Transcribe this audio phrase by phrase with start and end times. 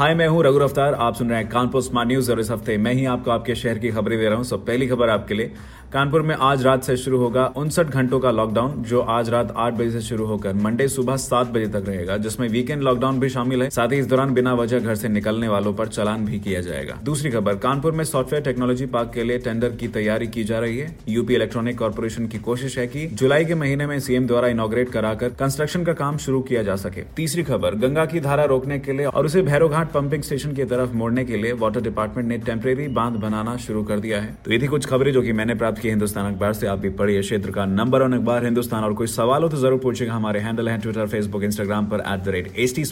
[0.00, 2.76] hi, मैं हूँ रघु अफ्तार आप सुन रहे हैं कानपुर स्मार्ट न्यूज़ और इस हफ़्ते
[2.78, 5.52] मैं ही आपको आपके शहर की खबरें दे रहा हूँ। सब पहली खबर आपके लिए।
[5.92, 9.74] कानपुर में आज रात से शुरू होगा उनसठ घंटों का लॉकडाउन जो आज रात आठ
[9.74, 13.62] बजे से शुरू होकर मंडे सुबह सात बजे तक रहेगा, जिसमें वीकेंड लॉकडाउन भी शामिल
[13.62, 16.60] है। साथ ही इस दौरान बिना वजह घर से निकलने वालों पर चलान भी किया
[16.60, 20.58] जाएगा। दूसरी खबर, कानपुर में सॉफ्टवेयर टेक्नोलॉजी पार्क के लिए टेंडर की तैयारी की जा
[20.58, 24.48] रही है। यूपी इलेक्ट्रॉनिक कॉर्पोरेशन की कोशिश है की जुलाई के महीने में सीएम द्वारा
[24.48, 28.78] इनोग्रेट कराकर कंस्ट्रक्शन का काम शुरू किया जा सके। तीसरी खबर, गंगा की धारा रोकने
[28.78, 29.42] के लिए और उसे
[29.90, 34.00] पंपिंग स्टेशन की तरफ़ मोड़ने के लिए वाटर डिपार्टमेंट ने टेम्परेरी बाँध बनाना शुरू कर
[34.00, 36.66] दिया है। तो ये थी कुछ खबरें जो कि मैंने प्राप्त की हिंदुस्तान अखबार से।
[36.66, 39.78] आप भी पढ़िए क्षेत्र का नंबर वन अखबार हिंदुस्तान। और कोई सवाल हो तो ज़रूर
[39.82, 42.84] पूछेगा हमारे हैंडल है ट्विटर फेसबुक इंस्टाग्राम पर at the rate H T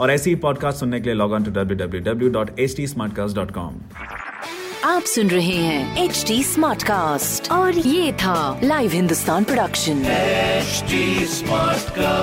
[0.00, 2.76] और ऐसी ही पॉडकास्ट सुनने के लिए log on to W W W dot H
[2.76, 2.86] T
[3.34, 3.80] dot com
[4.84, 10.02] आप सुन रहे हैं एच डी स्मार्ट कास्ट और ये था live Hindustan production
[10.60, 11.00] HD
[11.34, 12.19] Smartcast.